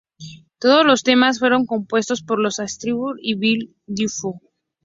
[0.57, 4.39] Todos los temas fueron compuestos por Ian Astbury y Billy Duffy.